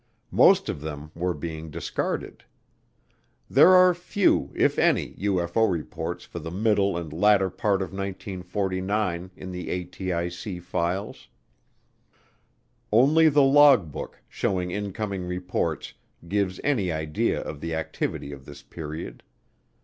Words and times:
Most 0.31 0.67
of 0.67 0.81
them 0.81 1.11
were 1.13 1.35
being 1.35 1.69
discarded. 1.69 2.43
There 3.47 3.69
are 3.75 3.93
few, 3.93 4.51
if 4.55 4.79
any, 4.79 5.13
UFO 5.13 5.71
reports 5.71 6.25
for 6.25 6.39
the 6.39 6.49
middle 6.49 6.97
and 6.97 7.13
latter 7.13 7.51
part 7.51 7.83
of 7.83 7.89
1949 7.93 9.29
in 9.35 9.51
the 9.51 9.67
ATIC 9.67 10.63
files. 10.63 11.27
Only 12.91 13.29
the 13.29 13.43
logbook, 13.43 14.19
showing 14.27 14.71
incoming 14.71 15.21
reports, 15.25 15.93
gives 16.27 16.59
any 16.63 16.91
idea 16.91 17.39
of 17.39 17.61
the 17.61 17.75
activity 17.75 18.31
of 18.31 18.45
this 18.45 18.63
period. 18.63 19.21